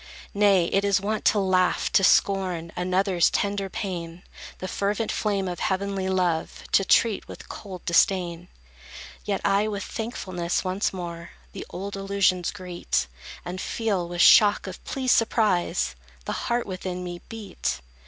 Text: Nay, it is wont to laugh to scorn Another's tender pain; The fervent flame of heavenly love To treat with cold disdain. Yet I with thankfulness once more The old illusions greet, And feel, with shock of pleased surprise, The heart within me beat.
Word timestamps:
Nay, 0.33 0.65
it 0.73 0.83
is 0.83 0.99
wont 0.99 1.23
to 1.25 1.37
laugh 1.37 1.91
to 1.91 2.03
scorn 2.03 2.71
Another's 2.75 3.29
tender 3.29 3.69
pain; 3.69 4.23
The 4.57 4.67
fervent 4.67 5.11
flame 5.11 5.47
of 5.47 5.59
heavenly 5.59 6.09
love 6.09 6.63
To 6.71 6.83
treat 6.83 7.27
with 7.27 7.47
cold 7.47 7.85
disdain. 7.85 8.47
Yet 9.25 9.41
I 9.45 9.67
with 9.67 9.83
thankfulness 9.83 10.63
once 10.63 10.91
more 10.91 11.33
The 11.51 11.67
old 11.69 11.95
illusions 11.95 12.49
greet, 12.49 13.05
And 13.45 13.61
feel, 13.61 14.07
with 14.09 14.21
shock 14.21 14.65
of 14.65 14.83
pleased 14.85 15.15
surprise, 15.15 15.95
The 16.25 16.31
heart 16.49 16.65
within 16.65 17.03
me 17.03 17.21
beat. 17.29 17.81